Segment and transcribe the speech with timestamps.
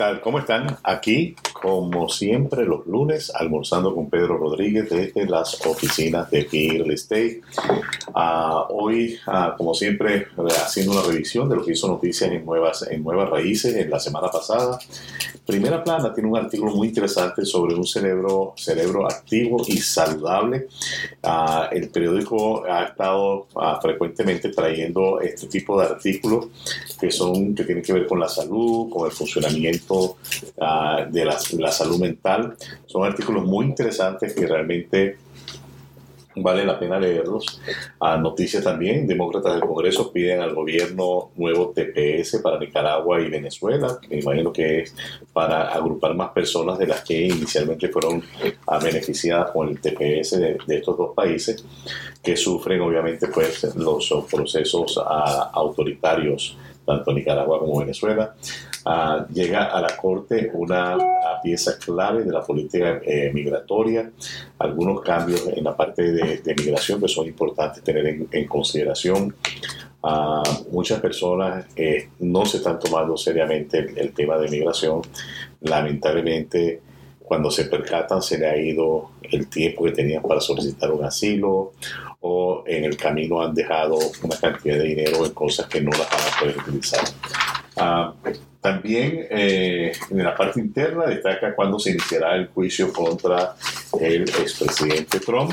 [0.00, 0.22] tal?
[0.22, 0.78] ¿Cómo están?
[0.82, 7.42] Aquí, como siempre, los lunes, almorzando con Pedro Rodríguez desde las oficinas de Real Estate.
[8.14, 10.26] Ah, hoy, ah, como siempre,
[10.62, 14.00] haciendo una revisión de lo que hizo noticias en nuevas, en nuevas raíces en la
[14.00, 14.78] semana pasada.
[15.46, 20.68] Primera Plana tiene un artículo muy interesante sobre un cerebro, cerebro activo y saludable.
[21.22, 23.46] Ah, el periódico ha estado
[23.82, 26.48] frecuentemente trayendo este tipo de artículos
[26.98, 30.16] que son que tienen que ver con la salud, con el funcionamiento
[31.10, 32.56] de la la salud mental.
[32.86, 35.18] Son artículos muy interesantes que realmente
[36.36, 37.60] vale la pena leerlos.
[38.00, 43.98] A noticias también, demócratas del Congreso piden al gobierno nuevo TPS para Nicaragua y Venezuela,
[44.08, 44.94] me imagino que es
[45.32, 48.22] para agrupar más personas de las que inicialmente fueron
[48.82, 51.64] beneficiadas con el TPS de, estos dos países,
[52.22, 54.98] que sufren obviamente pues los procesos
[55.52, 58.34] autoritarios, tanto Nicaragua como Venezuela.
[58.84, 60.96] Ah, llega a la Corte una
[61.42, 64.10] pieza clave de la política eh, migratoria,
[64.58, 69.34] algunos cambios en la parte de, migración que son importantes tener en, consideración.
[70.02, 75.02] Ah, muchas personas eh, no se están tomando seriamente el, tema de migración.
[75.60, 76.80] Lamentablemente,
[77.20, 81.72] cuando se percatan, se le ha ido el tiempo que tenían para solicitar un asilo
[82.20, 86.10] o en el camino han dejado una cantidad de dinero en cosas que no las
[86.10, 87.04] van a poder utilizar.
[87.76, 88.12] Ah,
[88.60, 93.54] también eh, en la parte interna destaca cuándo se iniciará el juicio contra
[93.98, 95.52] el expresidente Trump.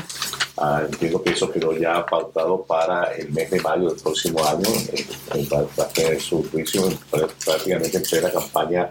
[0.58, 4.68] Ah, entiendo que eso quedó ya pautado para el mes de mayo del próximo año.
[5.34, 8.90] Eh, su juicio prácticamente en la campaña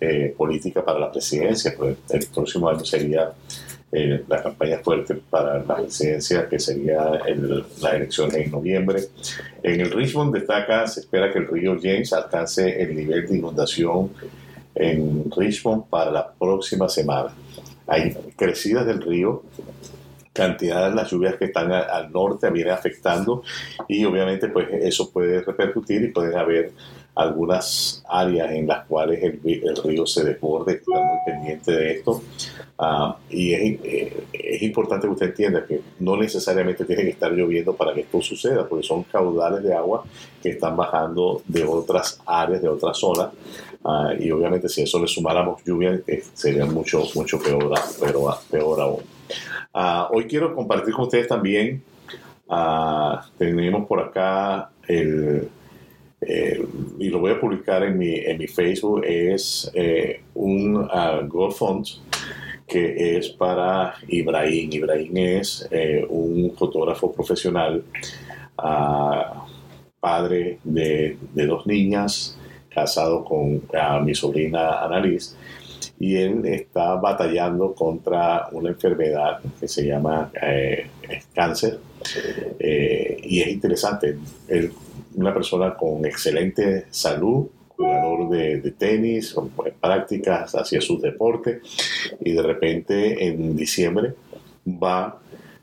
[0.00, 1.74] eh, política para la presidencia.
[1.76, 3.32] Pues el próximo año sería
[3.92, 7.20] eh, la campaña fuerte para la presidencia, que sería
[7.80, 9.04] las elecciones en noviembre.
[9.62, 14.10] En el Richmond destaca, se espera que el río James alcance el nivel de inundación
[14.74, 17.30] en Richmond para la próxima semana.
[17.86, 19.44] Hay crecidas del río,
[20.32, 23.42] cantidad de las lluvias que están al norte viene afectando
[23.88, 26.72] y obviamente pues eso puede repercutir y pueden haber
[27.16, 29.40] algunas áreas en las cuales el,
[29.82, 32.22] río se desborde, están muy pendientes de esto.
[32.78, 37.74] Ah, y eh, es, importante que usted entienda que no necesariamente tiene que estar lloviendo
[37.74, 40.04] para que esto suceda, porque son caudales de agua
[40.42, 43.30] que están bajando de otras áreas, de otras zonas.
[43.82, 48.28] Ah, y obviamente si a eso le sumáramos lluvia, eh, sería mucho, mucho peor, pero,
[48.50, 49.00] peor aún.
[49.72, 51.82] Ah, hoy quiero compartir con ustedes también,
[53.38, 55.48] tenemos por acá el
[56.20, 56.64] eh,
[56.98, 61.54] y lo voy a publicar en mi, en mi Facebook, es eh, un uh, Gold
[61.54, 61.86] Fund
[62.66, 64.72] que es para Ibrahim.
[64.72, 67.84] Ibrahim es eh, un fotógrafo profesional,
[68.58, 69.38] uh,
[70.00, 72.36] padre de, de, dos niñas,
[72.68, 73.62] casado con
[74.04, 75.36] mi sobrina Annalise,
[76.00, 80.30] y él está batallando contra una enfermedad que se llama
[81.32, 81.78] cáncer.
[82.60, 84.72] y es interesante, él
[85.16, 89.50] una persona con excelente salud, jugador de, tenis, con
[89.80, 91.60] prácticas hacia su deporte,
[92.20, 94.14] y de repente en diciembre
[94.66, 95.18] va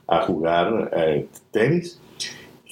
[0.08, 2.00] a jugar eh, tenis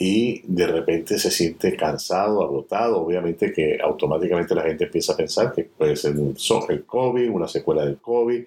[0.03, 5.53] y de repente se siente cansado, agotado, obviamente que automáticamente la gente empieza a pensar
[5.53, 6.35] que puede ser un
[6.69, 8.41] el COVID, una secuela del COVID,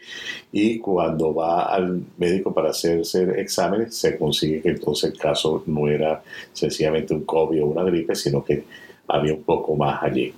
[0.50, 5.86] y cuando va al médico para hacerse exámenes se consigue que entonces el caso no
[5.86, 8.64] era sencillamente un COVID o una gripe, sino que
[9.06, 10.34] había un poco más allí.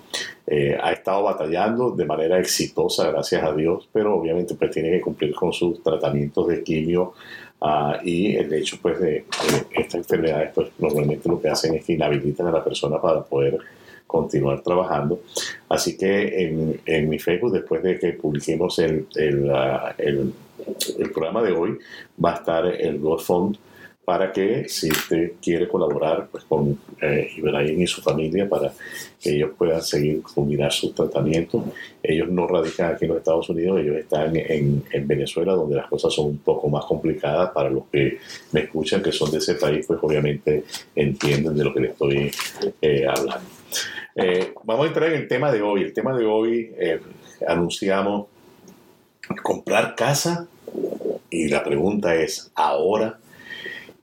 [0.46, 5.00] Eh, ha estado batallando de manera exitosa, gracias a Dios, pero obviamente pues tiene que
[5.00, 7.14] cumplir con sus tratamientos de quimio
[7.60, 9.24] Ah, y el hecho pues de,
[9.70, 13.58] estas enfermedades pues normalmente lo que hacen es que inhabilitan a la persona para poder
[14.06, 15.20] continuar trabajando.
[15.68, 19.06] Así que en, mi Facebook, después de que publiquemos el,
[19.52, 20.32] ah, el,
[20.98, 21.78] el programa de hoy,
[22.22, 23.56] va a estar el GoFund
[24.06, 28.72] para que si usted quiere colaborar pues, con eh, Ibrahim y su familia para
[29.20, 31.64] que ellos puedan seguir culminar su tratamiento.
[32.00, 35.88] Ellos no radican aquí en los Estados Unidos, ellos están en, en, Venezuela, donde las
[35.88, 37.50] cosas son un poco más complicadas.
[37.50, 38.18] Para los que
[38.52, 40.62] me escuchan, que son de ese país, pues obviamente
[40.94, 42.30] entienden de lo que les estoy
[42.80, 43.48] eh, hablando.
[44.14, 45.82] Eh, vamos a entrar en el tema de hoy.
[45.82, 46.70] El tema de hoy
[47.44, 48.28] anunciamos
[49.42, 50.46] comprar casa
[51.28, 53.18] y la pregunta es, ¿ahora?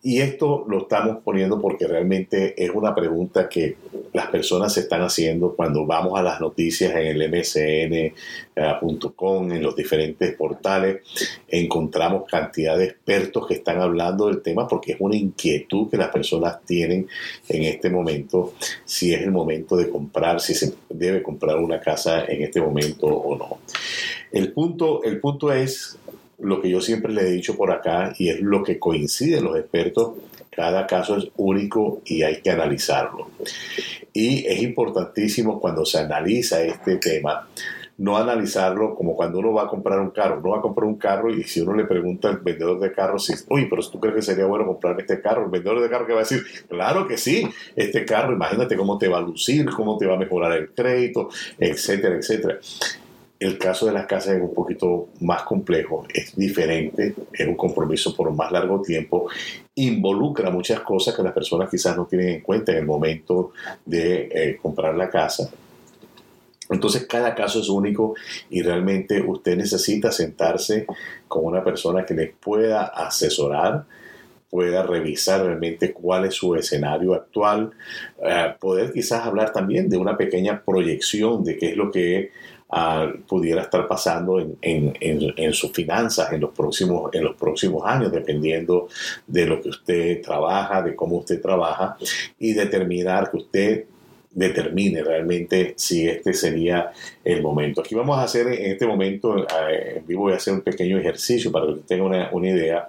[0.05, 3.77] Y esto lo estamos poniendo porque realmente es una pregunta que
[4.11, 8.11] las personas se están haciendo cuando vamos a las noticias en el msn.com,
[9.53, 11.03] en los diferentes portales,
[11.47, 16.09] encontramos cantidad de expertos que están hablando del tema porque es una inquietud que las
[16.09, 17.07] personas tienen
[17.47, 22.25] en este momento, si es el momento de comprar, si se debe comprar una casa
[22.25, 23.59] en este momento o no.
[24.33, 25.97] El punto, el punto es
[26.39, 29.57] lo que yo siempre le he dicho por acá y es lo que coinciden los
[29.57, 30.13] expertos
[30.55, 33.29] cada caso es único y hay que analizarlo.
[34.11, 37.47] Y es importantísimo cuando se analiza este tema,
[37.97, 40.39] no analizarlo como cuando uno va a comprar un carro.
[40.39, 43.25] Uno va a comprar un carro y si uno le pregunta al vendedor de carros,
[43.25, 46.05] si, uy, pero tú crees que sería bueno comprar este carro, el vendedor de carro
[46.05, 49.65] que va a decir, claro que sí, este carro, imagínate cómo te va a lucir,
[49.71, 52.59] cómo te va a mejorar el crédito, etcétera, etcétera.
[53.43, 58.15] El caso de las casas es un poquito más complejo, es diferente, es un compromiso
[58.15, 59.27] por más largo tiempo,
[59.75, 63.51] involucra muchas cosas que las personas quizás no tienen en cuenta en el momento
[63.85, 65.51] de eh, comprar la casa.
[66.69, 68.15] Entonces cada caso es único
[68.49, 70.87] y realmente usted necesita sentarse
[71.27, 73.83] con una persona que le pueda asesorar,
[74.49, 77.71] pueda revisar realmente cuál es su escenario actual,
[78.23, 82.31] eh, poder quizás hablar también de una pequeña proyección de qué es lo que
[83.27, 88.87] pudiera estar pasando en, en, sus finanzas en los, próximos, en los próximos años, dependiendo
[89.27, 91.97] de lo que usted trabaja, de cómo usted trabaja,
[92.39, 93.85] y determinar que usted
[94.31, 96.91] determine realmente si este sería
[97.23, 97.81] el momento.
[97.81, 100.97] Aquí vamos a hacer en este momento, eh, en vivo voy a hacer un pequeño
[100.97, 102.87] ejercicio para que tenga una, una idea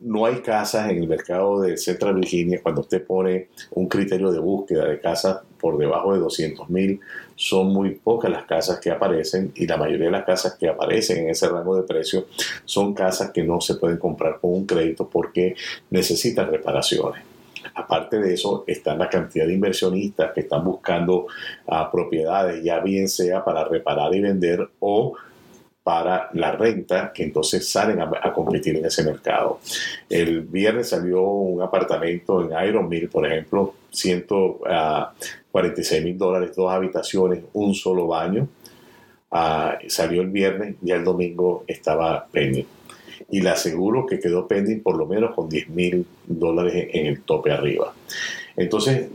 [0.00, 4.38] no hay casas en el mercado de Central Virginia cuando usted pone un criterio de
[4.38, 7.00] búsqueda de casas por debajo de 200 mil,
[7.34, 11.24] son muy pocas las casas que aparecen y la mayoría de las casas que aparecen
[11.24, 12.26] en ese rango de precio
[12.64, 15.54] son casas que no se pueden comprar con un crédito porque
[15.90, 17.22] necesitan reparaciones.
[17.74, 21.26] Aparte de eso, está la cantidad de inversionistas que están buscando
[21.66, 25.14] ah, propiedades, ya bien sea para reparar y vender o
[25.88, 29.60] para la renta, que entonces salen a, competir en ese mercado.
[30.10, 37.40] El viernes salió un apartamento en Iron Mill, por ejemplo, 146 mil dólares, dos habitaciones,
[37.52, 38.48] un solo baño.
[39.30, 42.66] Ah, salió el viernes y el domingo estaba pending.
[43.30, 47.22] Y le aseguro que quedó pending por lo menos con 10 mil dólares en el
[47.22, 47.92] tope arriba.
[48.56, 49.08] Entonces,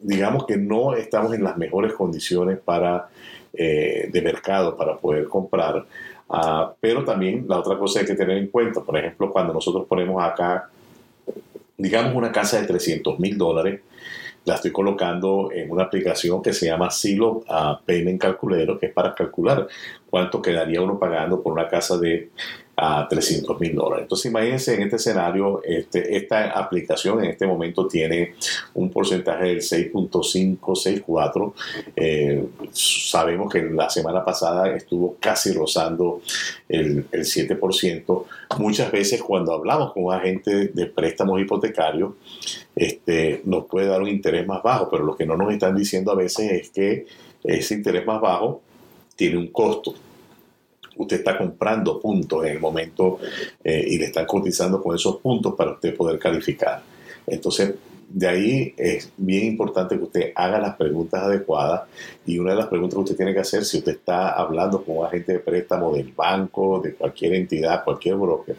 [0.00, 3.08] digamos que no estamos en las mejores condiciones para
[3.52, 5.84] eh, de mercado para poder comprar.
[6.28, 9.86] Ah, pero también la otra cosa hay que tener en cuenta, por ejemplo, cuando nosotros
[9.88, 10.70] ponemos acá,
[11.80, 13.80] digamos, una casa de 300 mil dólares,
[14.44, 18.92] la estoy colocando en una aplicación que se llama Silo uh, Payment Calculator, que es
[18.92, 19.68] para calcular
[20.08, 22.30] cuánto quedaría uno pagando por una casa de
[22.82, 24.04] a 300 mil dólares.
[24.04, 28.34] Entonces imagínense en este escenario, este, esta aplicación en este momento tiene
[28.72, 31.52] un porcentaje del 6.564.
[31.94, 32.42] Eh,
[32.72, 36.22] sabemos que la semana pasada estuvo casi rozando
[36.68, 38.24] el, el 7%.
[38.58, 42.12] Muchas veces cuando hablamos con un agente de préstamos hipotecarios,
[42.74, 46.12] este, nos puede dar un interés más bajo, pero lo que no nos están diciendo
[46.12, 47.06] a veces es que
[47.44, 48.62] ese interés más bajo
[49.16, 49.94] tiene un costo
[51.02, 53.18] usted está comprando puntos en el momento
[53.62, 56.82] eh, y le están cotizando con esos puntos para usted poder calificar.
[57.26, 57.74] Entonces,
[58.12, 61.82] de ahí es bien importante que usted haga las preguntas adecuadas
[62.26, 64.98] y una de las preguntas que usted tiene que hacer si usted está hablando con
[64.98, 68.56] un agente de préstamo del banco, de cualquier entidad, cualquier broker,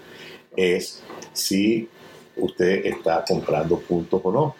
[0.55, 1.87] es si
[2.37, 4.55] usted está comprando puntos o no.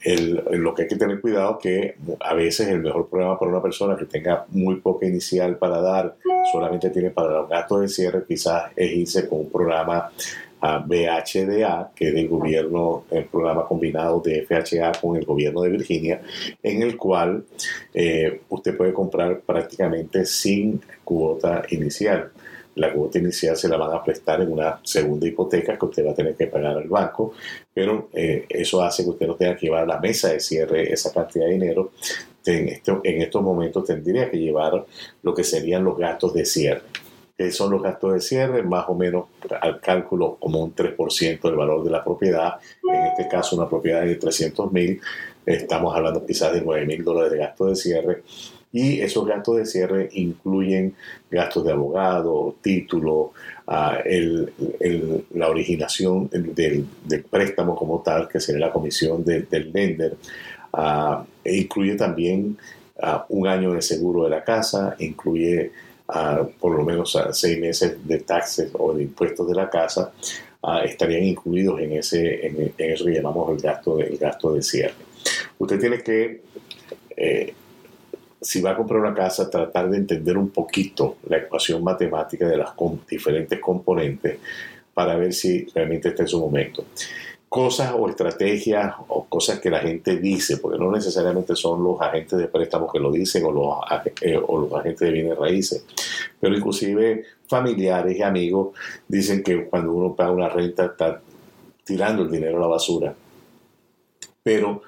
[0.05, 3.61] lo que hay que tener cuidado es que a veces el mejor programa para una
[3.61, 6.15] persona que tenga muy poca inicial para dar,
[6.51, 10.11] solamente tiene para los gastos de cierre, quizás es irse con un programa
[10.61, 16.21] BHDA, que es del gobierno, el programa combinado de FHA con el gobierno de Virginia,
[16.61, 17.43] en el cual
[17.93, 22.31] eh, usted puede comprar prácticamente sin cuota inicial
[22.75, 26.11] la cuota inicial se la van a prestar en una segunda hipoteca que usted va
[26.11, 27.33] a tener que pagar al banco,
[27.73, 30.91] pero eh, eso hace que usted no tenga que llevar a la mesa de cierre
[30.91, 31.91] esa cantidad de dinero.
[32.45, 34.85] En, en estos momentos tendría que llevar
[35.23, 36.83] lo que serían los gastos de cierre.
[37.37, 38.63] ¿Qué son los gastos de cierre?
[38.63, 39.25] Más o menos
[39.61, 42.53] al cálculo como un 3% del valor de la propiedad.
[42.83, 45.01] En este caso, una propiedad de 300 mil,
[45.45, 48.23] estamos hablando quizás de 9 mil dólares de gastos de cierre
[48.71, 50.95] y esos gastos de cierre incluyen
[51.31, 53.31] gastos de abogado, título,
[53.67, 53.99] ah,
[55.33, 56.85] la originación del,
[57.29, 60.17] préstamo como tal, que sería la comisión del lender.
[60.73, 62.57] Uh, incluye también
[63.01, 65.71] ah, un año de seguro de la casa, incluye
[66.59, 70.11] por lo menos seis meses de taxes o de impuestos de la casa.
[70.83, 74.95] estarían incluidos en, ese, en, eso que llamamos el gasto, el gasto de cierre.
[75.57, 76.41] Usted tiene que
[77.15, 77.53] eh,
[78.45, 82.57] si va a comprar una casa, tratar de entender un poquito la ecuación matemática de
[82.57, 82.73] las
[83.09, 84.37] diferentes componentes
[84.93, 86.85] para ver si realmente está en su momento.
[87.49, 92.37] Cosas o estrategias o cosas que la gente dice, porque no necesariamente son los agentes
[92.37, 93.77] de préstamos que lo dicen o los,
[94.21, 95.83] eh, o los agentes de bienes raíces,
[96.39, 98.75] pero inclusive familiares y amigos
[99.07, 101.19] dicen que cuando uno paga una renta está
[101.83, 103.15] tirando el dinero a la basura.
[104.43, 104.83] Pero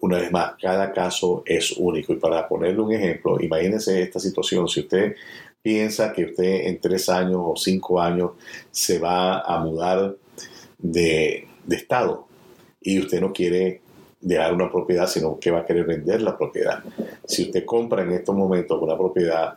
[0.00, 2.12] una vez más, cada caso es único.
[2.12, 4.68] Y para ponerle un ejemplo, imagínense esta situación.
[4.68, 5.16] Si usted
[5.62, 8.32] piensa que usted en tres años o cinco años
[8.70, 10.16] se va a mudar
[10.78, 12.26] de, de estado
[12.80, 13.80] y usted no quiere
[14.20, 16.82] dejar una propiedad, sino que va a querer vender la propiedad.
[17.24, 19.56] Si usted compra en estos momentos una propiedad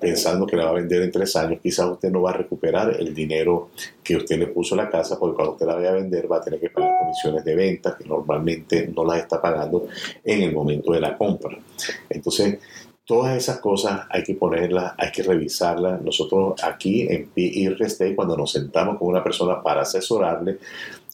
[0.00, 2.96] Pensando que la va a vender en tres años, quizás usted no va a recuperar
[2.98, 3.68] el dinero
[4.02, 6.38] que usted le puso a la casa, porque cuando usted la vaya a vender va
[6.38, 9.86] a tener que pagar comisiones de venta que normalmente no las está pagando
[10.24, 11.58] en el momento de la compra.
[12.08, 12.58] Entonces,
[13.04, 16.00] todas esas cosas hay que ponerlas, hay que revisarlas.
[16.00, 20.58] Nosotros aquí en Estate, cuando nos sentamos con una persona para asesorarle,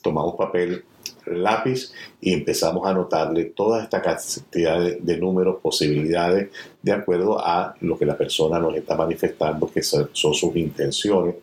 [0.00, 0.84] tomamos papel,
[1.26, 6.50] lápiz y empezamos a anotarle toda esta cantidad de, números, posibilidades,
[6.82, 11.36] de acuerdo a lo que la persona nos está manifestando, que son, sus intenciones,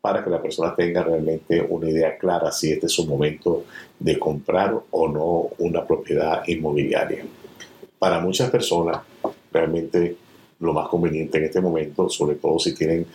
[0.00, 3.64] para que la persona tenga realmente una idea clara si este es su momento
[3.98, 7.24] de comprar o no una propiedad inmobiliaria.
[7.98, 8.98] Para muchas personas,
[9.50, 10.16] realmente
[10.60, 13.06] lo más conveniente en este momento, sobre todo si tienen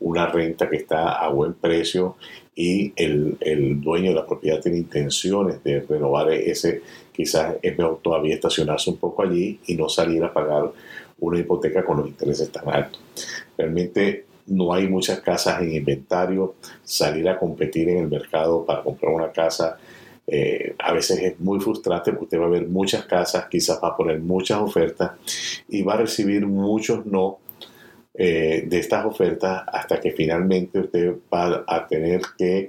[0.00, 2.16] una renta que está a buen precio
[2.60, 8.00] y el, el, dueño de la propiedad tiene intenciones de renovar ese, quizás es mejor
[8.02, 10.72] todavía estacionarse un poco allí y no salir a pagar
[11.20, 13.00] una hipoteca con los intereses tan altos.
[13.56, 19.12] Realmente no hay muchas casas en inventario, salir a competir en el mercado para comprar
[19.12, 19.78] una casa
[20.30, 23.88] eh, a veces es muy frustrante porque usted va a ver muchas casas, quizás va
[23.88, 25.12] a poner muchas ofertas
[25.68, 27.38] y va a recibir muchos no
[28.20, 32.68] eh, de estas ofertas hasta que finalmente usted va a tener que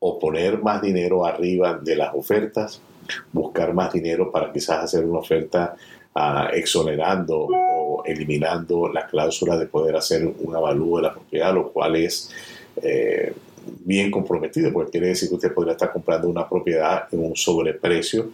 [0.00, 2.80] o poner más dinero arriba de las ofertas,
[3.32, 5.76] buscar más dinero para quizás hacer una oferta
[6.16, 11.70] ah, exonerando o eliminando la cláusula de poder hacer un avalúo de la propiedad, lo
[11.70, 12.32] cual es
[12.82, 13.32] eh,
[13.84, 18.30] bien comprometido, porque quiere decir que usted podría estar comprando una propiedad en un sobreprecio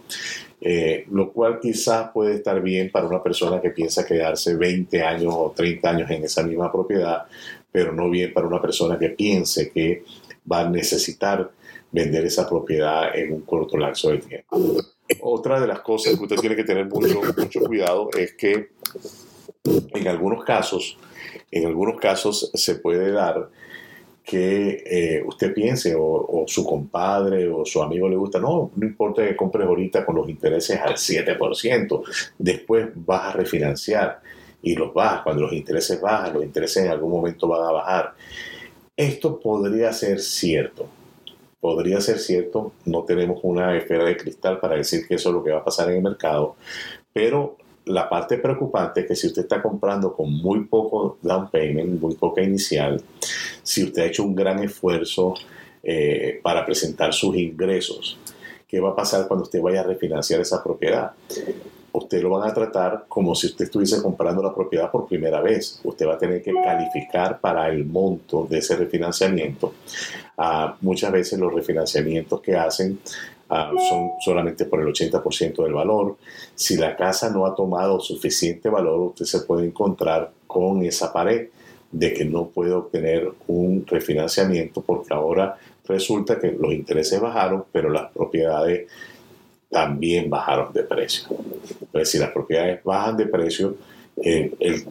[0.61, 5.33] eh, lo cual quizás puede estar bien para una persona que piensa quedarse 20 años
[5.35, 7.25] o 30 años en esa misma propiedad,
[7.71, 10.03] pero no bien para una persona que piense que
[10.51, 11.49] va a necesitar
[11.91, 14.83] vender esa propiedad en un corto lapso de tiempo.
[15.21, 18.69] Otra de las cosas que usted tiene que tener mucho, mucho cuidado es que
[19.63, 20.97] en algunos casos,
[21.51, 23.49] en algunos casos se puede dar
[24.29, 29.25] que eh, usted piense o, su compadre o su amigo le gusta, no, no importa
[29.25, 32.03] que compres ahorita con los intereses al 7%,
[32.37, 34.21] después vas a refinanciar
[34.61, 38.13] y los bajas, cuando los intereses bajan, los intereses en algún momento van a bajar.
[38.95, 40.85] Esto podría ser cierto,
[41.59, 45.43] podría ser cierto, no tenemos una esfera de cristal para decir que eso es lo
[45.43, 46.55] que va a pasar en el mercado,
[47.11, 47.57] pero
[47.89, 52.15] la parte preocupante es que si usted está comprando con muy poco down payment, muy
[52.15, 53.01] poca inicial,
[53.63, 55.33] si usted ha hecho un gran esfuerzo
[55.81, 58.17] eh, para presentar sus ingresos,
[58.67, 61.11] ¿qué va a pasar cuando usted vaya a refinanciar esa propiedad?
[61.91, 65.81] Usted lo van a tratar como si usted estuviese comprando la propiedad por primera vez.
[65.83, 69.73] Usted va a tener que calificar para el monto de ese refinanciamiento.
[70.37, 72.99] Ah, muchas veces los refinanciamientos que hacen
[73.51, 76.17] Ah, son solamente por el 80% del valor.
[76.53, 81.47] Si la casa no ha tomado suficiente valor, usted se puede encontrar con esa pared
[81.91, 87.89] de que no puede obtener un refinanciamiento porque ahora resulta que los intereses bajaron, pero
[87.89, 88.87] las propiedades
[89.67, 91.27] también bajaron de precio.
[91.81, 93.75] Entonces, si las propiedades bajan de precio,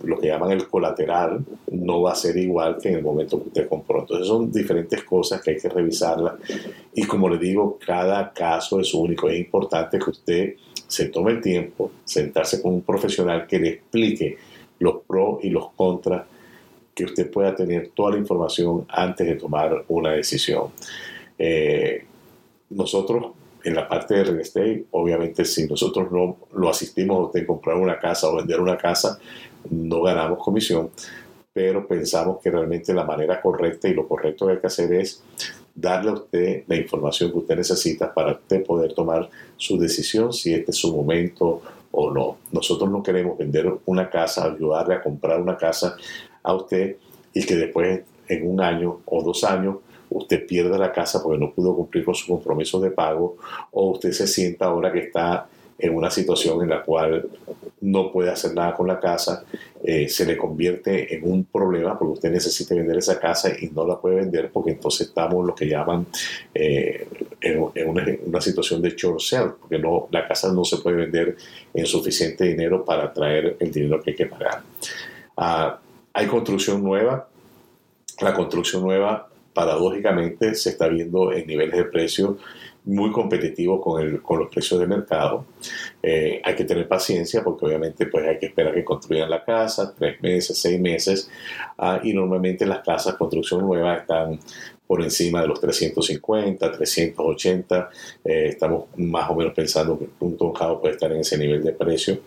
[0.05, 3.49] lo que llaman el colateral no va a ser igual que en el momento que
[3.49, 4.01] usted compró.
[4.01, 6.35] Entonces son diferentes cosas que hay que revisarlas
[6.95, 9.29] y como le digo, cada caso es único.
[9.29, 10.55] Es importante que usted
[10.87, 14.39] se tome el tiempo, sentarse con un profesional que le explique
[14.79, 16.25] los pros y los contras,
[16.95, 20.69] que usted pueda tener toda la información antes de tomar una decisión.
[21.39, 22.05] Eh,
[22.71, 23.33] nosotros
[23.65, 27.77] en la parte de real estate, obviamente si nosotros no lo asistimos a usted comprar
[27.77, 29.19] una casa o vender una casa,
[29.71, 30.91] no ganamos comisión,
[31.53, 35.23] pero pensamos que realmente la manera correcta y lo correcto que hay que hacer es
[35.75, 40.55] darle a usted la información que usted necesita para usted poder tomar su decisión si
[40.55, 42.39] este es su momento o no.
[42.53, 45.97] Nosotros no queremos vender una casa, ayudarle a comprar una casa
[46.43, 46.97] a usted
[47.33, 49.77] y que después en un año o dos años
[50.11, 53.37] usted pierde la casa porque no pudo cumplir con su compromiso de pago
[53.73, 55.49] o usted se sienta ahora que está
[55.79, 57.29] en una situación en la cual
[57.81, 59.45] no puede hacer nada con la casa,
[59.85, 63.87] eh, se le convierte en un problema porque usted necesita vender esa casa y no
[63.87, 66.07] la puede vender porque entonces estamos en lo que llaman
[66.53, 67.07] eh,
[67.41, 71.37] en, una, situación de short sale, porque no, la casa no se puede vender
[71.73, 74.63] en suficiente dinero para traer el dinero que hay que pagar.
[75.37, 75.79] Ah,
[76.13, 77.29] hay construcción nueva,
[78.21, 82.39] la construcción nueva paradójicamente se está viendo en niveles de precio
[82.89, 85.45] muy competitivos con, el, con los precios de mercado.
[86.03, 89.95] Eh, hay que tener paciencia porque obviamente pues hay que esperar que construyan la casa,
[89.95, 91.31] tres meses, seis meses,
[91.77, 94.41] ah, y normalmente las casas construcción nueva están
[94.87, 97.91] por encima de los 350, 380.
[98.25, 101.73] Eh, estamos más o menos pensando que punto house puede estar en ese nivel de
[101.73, 102.21] precio.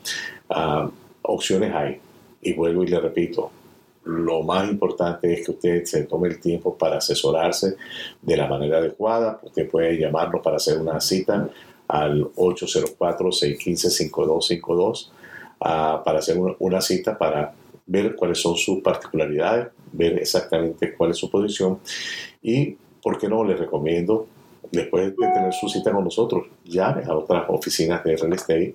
[0.50, 0.90] Ah,
[1.24, 2.00] opciones hay.
[2.44, 3.52] Y vuelvo y le repito,
[4.04, 7.76] lo más importante es que usted se tome el tiempo para asesorarse
[8.22, 9.40] de la manera adecuada.
[9.44, 11.48] Usted puede llamarnos para hacer una cita
[11.88, 15.12] al 804-615-5252
[15.60, 17.54] ah, para hacer una, cita para
[17.86, 21.80] ver cuáles son sus particularidades, ver exactamente cuál es su posición
[22.42, 23.44] y, ¿por qué no?
[23.44, 24.26] Le recomiendo,
[24.72, 28.74] después de tener su cita con nosotros, llame a otras oficinas de real estate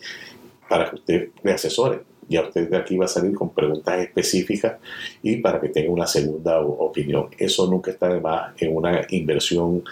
[0.68, 4.76] para que usted le asesore ya usted de aquí va a salir con preguntas específicas
[5.22, 7.28] y para que tenga una segunda opinión.
[7.38, 9.82] Eso nunca está de más en una inversión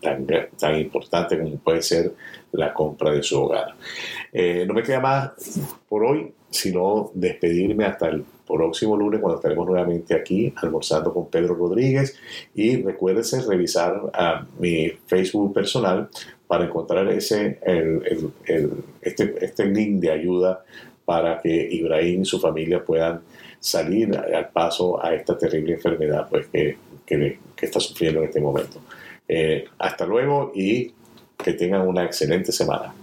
[0.00, 0.26] tan,
[0.58, 2.12] tan importante como puede ser
[2.52, 3.74] la compra de su hogar.
[4.32, 5.32] Eh, no me queda más
[5.88, 11.54] por hoy, sino despedirme hasta el próximo lunes cuando estaremos nuevamente aquí almorzando con Pedro
[11.54, 12.16] Rodríguez
[12.54, 14.00] y recuérdense revisar
[14.58, 16.08] mi Facebook personal
[16.46, 17.58] para encontrar ese,
[19.00, 20.64] este, este link de ayuda
[21.04, 23.20] para que Ibrahim y su familia puedan
[23.60, 28.80] salir al paso a esta terrible enfermedad pues, que, que, está sufriendo en este momento.
[29.26, 30.92] Eh, hasta luego y
[31.36, 32.94] que tengan una excelente semana.